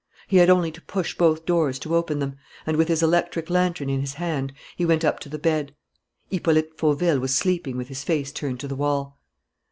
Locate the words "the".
5.29-5.37, 8.67-8.75